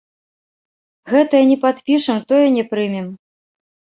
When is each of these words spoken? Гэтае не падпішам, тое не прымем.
Гэтае 1.11 1.41
не 1.51 1.57
падпішам, 1.65 2.23
тое 2.33 2.47
не 2.57 2.63
прымем. 2.73 3.07